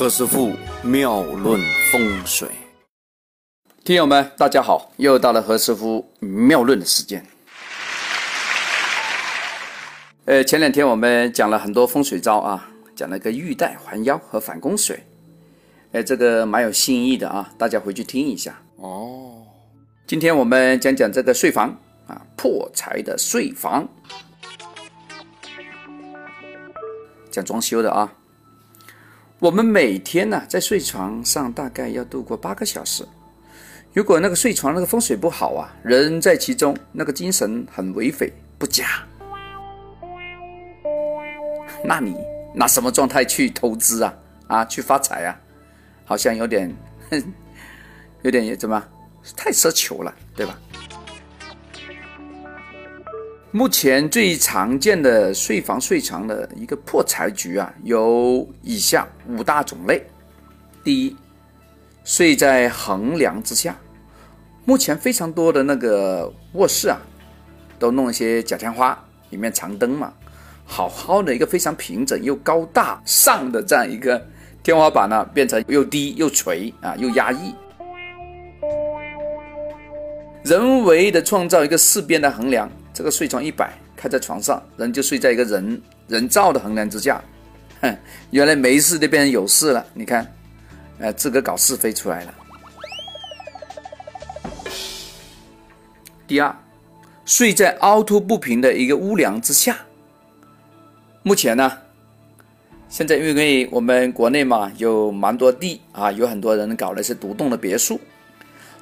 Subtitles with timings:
[0.00, 1.60] 何师傅妙论
[1.92, 2.48] 风水，
[3.84, 7.22] 听友们，大家好，又到了何师傅妙论的时间。
[10.24, 15.04] 呃，前两天我们讲了很多风水招啊，讲了个玉带环腰和反弓水，
[15.92, 19.42] 哎，这个蛮有新意的啊，大家回去听一下哦。
[20.06, 23.86] 今天我们讲讲这个睡房啊，破财的睡房，
[27.30, 28.10] 讲装修的啊。
[29.40, 33.02] 我们每天呢，在睡床上大概要度过八个小时。
[33.94, 38.84] 如果那个睡床那个风水不好啊，人在其中，那个精神很颓废不佳。
[41.82, 42.14] 那你
[42.54, 44.14] 拿什么状态去投资啊？
[44.46, 45.40] 啊，去发财啊？
[46.04, 46.70] 好像有点，
[48.20, 48.86] 有点怎么
[49.34, 50.58] 太奢求了，对吧？
[53.52, 60.00] 目前最常见的睡房睡床的一个破财局啊，有以下五大种类。
[60.84, 61.16] 第一，
[62.04, 63.76] 睡在横梁之下。
[64.64, 67.00] 目前非常多的那个卧室啊，
[67.76, 68.96] 都弄一些假天花，
[69.30, 70.12] 里面长灯嘛，
[70.64, 74.24] 好好的一个非常平整又高大上的这样一个
[74.62, 77.52] 天花板呢，变成又低又垂啊，又压抑。
[80.44, 82.70] 人为的创造一个四边的横梁。
[83.00, 87.18] 这个睡床一摆，开在床上，人就睡在一个人人造的横梁之下。
[87.80, 87.96] 哼，
[88.30, 89.82] 原来没事就变成有事了。
[89.94, 90.30] 你看，
[90.98, 92.34] 呃，自个搞是非出来了。
[96.26, 96.54] 第二，
[97.24, 99.78] 睡在凹凸不平的一个屋梁之下。
[101.22, 101.72] 目前呢，
[102.90, 107.98] 现在因为我们国内嘛有蛮多地啊，有很多人搞了一些独栋的别墅，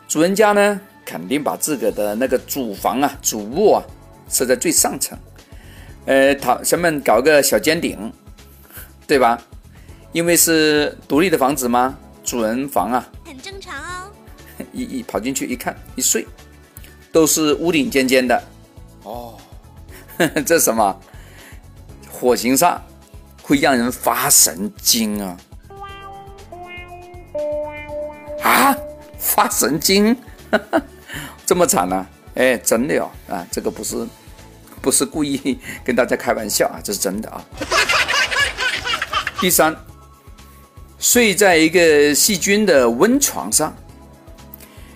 [0.09, 3.85] 主人家呢肯定把自个的那个主房啊、主卧啊。
[4.29, 5.19] 设在最上层，
[6.07, 8.13] 呃，他下面搞个小尖顶，
[9.07, 9.41] 对吧？
[10.13, 14.13] 因为是独立的房子嘛，主人房啊，很正常哦。
[14.73, 16.27] 一一跑进去一看，一睡，
[17.13, 18.43] 都是屋顶尖尖的。
[19.05, 19.39] 哦，
[20.45, 21.01] 这什么？
[22.11, 22.79] 火星煞
[23.43, 25.37] 会让人发神经啊！
[28.43, 28.77] 啊，
[29.19, 30.17] 发神经，
[31.47, 32.07] 这么惨呢？
[32.39, 34.07] 哎，真的哦，啊，这个不是，
[34.81, 37.45] 不是故意 跟大家开玩笑啊，这是真的啊。
[39.41, 39.77] 第三，
[41.01, 43.75] 睡在一个细菌的温床上，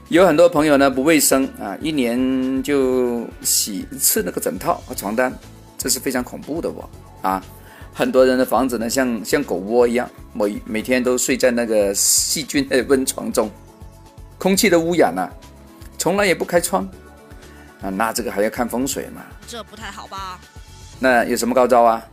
[0.09, 5.37] 有很多朋友呢不卫生啊，一年就洗一次那个枕套和床单，
[5.77, 6.89] 这是非常恐怖的哦
[7.23, 7.45] 啊。
[7.93, 13.51] 很多人的房子呢像像狗窝一样，每每天都睡在那个细菌的温床中，
[14.39, 15.29] 空气的污染呢，
[15.99, 16.89] 从来也不开窗。
[17.83, 19.23] 啊，那这个还要看风水嘛？
[19.47, 20.39] 这不太好吧？
[21.01, 22.09] 那有什么高招啊？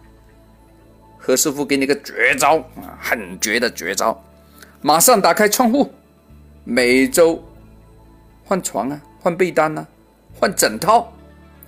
[1.18, 4.20] 何师傅给你个绝招啊，很绝的绝招！
[4.82, 5.94] 马上打开窗户，
[6.64, 7.44] 每周
[8.46, 9.86] 换床啊，换被单啊，
[10.34, 11.14] 换枕套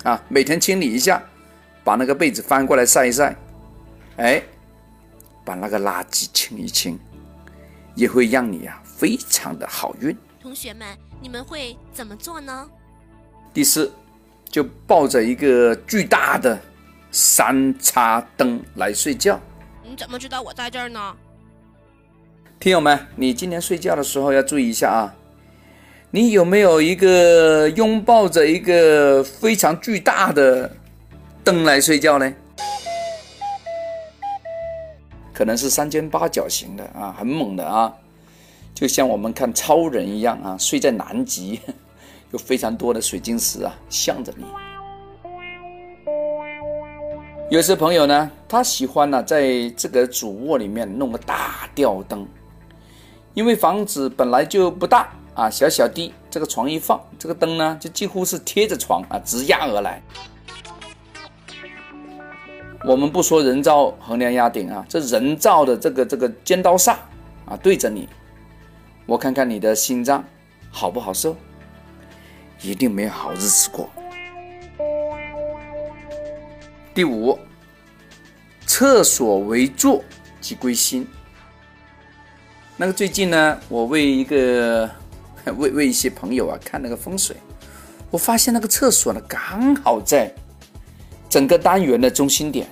[0.03, 1.21] 啊，每天清理一下，
[1.83, 3.35] 把那个被子翻过来晒一晒，
[4.17, 4.41] 哎，
[5.45, 6.97] 把那个垃圾清一清，
[7.93, 10.17] 也会让你啊非常的好运。
[10.41, 10.87] 同学们，
[11.19, 12.67] 你们会怎么做呢？
[13.53, 13.91] 第四，
[14.49, 16.57] 就抱着一个巨大的
[17.11, 19.37] 三叉灯来睡觉。
[19.83, 21.13] 你怎么知道我在这儿呢？
[22.57, 25.15] 听友们，你今天睡觉的时候要注意一下啊！
[26.11, 30.71] 你有没有一个拥抱着一个非常巨大的
[31.43, 32.33] 灯来睡觉呢？
[35.33, 37.93] 可能是三尖八角形的啊，很猛的啊，
[38.73, 41.59] 就像我们看超人一样啊，睡在南极。
[42.31, 44.45] 有非常多的水晶石啊，向着你。
[47.49, 52.25] 有些朋友呢，他喜欢呢，在这个主卧里面弄个大吊灯，
[53.33, 60.01] 因为房子本来就不大啊，小小的，这个床一放，这个灯呢，就几乎是贴着床啊，直压而来。
[62.85, 66.95] 我们不说人造横梁压顶啊，这人造的这个这个尖刀煞
[67.45, 68.07] 啊，对着你，
[69.05, 70.23] 我看看你的心脏
[70.71, 71.35] 好不好受。
[72.61, 73.89] 一定没有好日子过。
[76.93, 77.39] 第五，
[78.65, 80.03] 厕所为坐
[80.39, 81.07] 即归心。
[82.77, 84.89] 那个最近呢，我为一个
[85.57, 87.35] 为为一些朋友啊看那个风水，
[88.09, 90.33] 我发现那个厕所呢刚好在
[91.29, 92.67] 整个单元的中心点。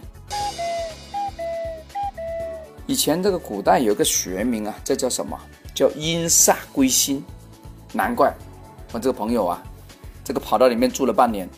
[2.85, 5.39] 以前这个古代有个学名啊，这叫什么？
[5.74, 7.24] 叫阴煞归心。
[7.94, 8.33] 难怪
[8.92, 9.63] 我这个朋友啊。
[10.30, 11.50] 这个跑到里面住了半年，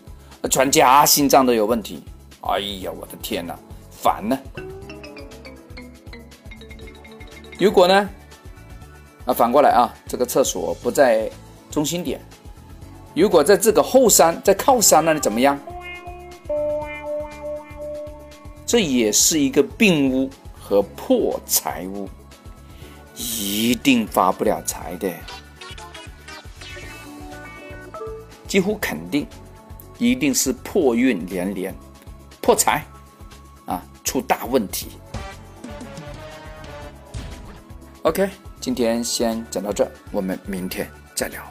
[0.50, 2.02] 全家心脏都有问题。
[2.40, 3.54] 哎呀，我的天哪，
[3.90, 4.40] 烦呢！
[7.60, 8.10] 如果呢，
[9.26, 11.30] 啊，反过来啊，这个厕所不在
[11.70, 12.22] 中心点，
[13.14, 15.60] 如果在这个后山，在靠山那里怎么样？
[18.66, 22.08] 这也是一个病屋和破财屋，
[23.18, 25.12] 一定发不了财的，
[28.52, 29.26] 几乎肯定，
[29.98, 31.74] 一定是破运连连，
[32.42, 32.86] 破财，
[33.66, 34.90] 啊，出大问题。
[38.02, 41.42] OK，今天先讲到这，我们明天再聊。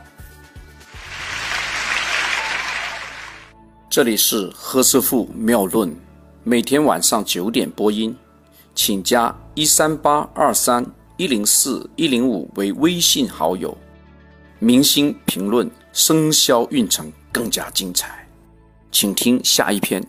[3.88, 5.96] 这里是何师傅妙论。
[6.44, 8.14] 每天晚上九点播音，
[8.74, 10.84] 请加一三八二三
[11.16, 13.74] 一零四一零五为微信好友。
[14.58, 18.26] 明星评论生肖运程更加精彩，
[18.92, 20.04] 请听下一篇。